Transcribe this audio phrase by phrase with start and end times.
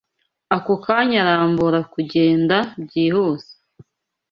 [0.55, 3.51] ako kanya arambura kugenda byihuse